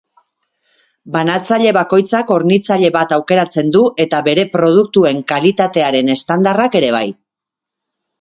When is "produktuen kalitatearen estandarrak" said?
4.55-6.79